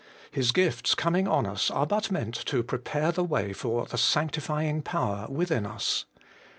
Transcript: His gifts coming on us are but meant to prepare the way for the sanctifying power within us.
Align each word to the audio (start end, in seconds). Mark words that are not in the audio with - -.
His 0.31 0.51
gifts 0.51 0.95
coming 0.95 1.27
on 1.27 1.45
us 1.45 1.69
are 1.69 1.85
but 1.85 2.09
meant 2.09 2.33
to 2.47 2.63
prepare 2.63 3.11
the 3.11 3.23
way 3.23 3.53
for 3.53 3.85
the 3.85 3.99
sanctifying 3.99 4.81
power 4.81 5.27
within 5.29 5.63
us. 5.63 6.05